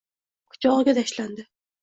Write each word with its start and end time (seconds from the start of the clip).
Quchog‘iga 0.53 0.95
tashlandi 1.01 1.47